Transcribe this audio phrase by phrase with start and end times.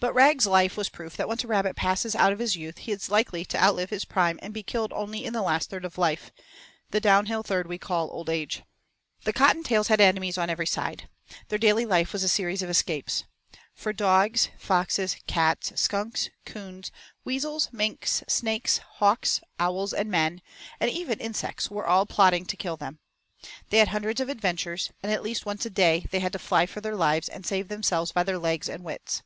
[0.00, 2.92] But Rag's life was proof that once a rabbit passes out of his youth he
[2.92, 5.98] is likely to outlive his prime and be killed only in the last third of
[5.98, 6.30] life,
[6.90, 8.62] the downhill third we call old age.
[9.24, 11.06] The Cottontails had enemies on every side.
[11.50, 13.24] Their daily life was a series of escapes.
[13.74, 16.90] For dogs, foxes, cats, skunks, coons,
[17.22, 20.40] weasels, minks, snakes, hawks, owls, and men,
[20.80, 23.00] and even insects were all plotting to kill them.
[23.68, 26.64] They had hundreds of adventures, and at least once a day they had to fly
[26.64, 29.22] for their lives and save themselves by their legs and wits.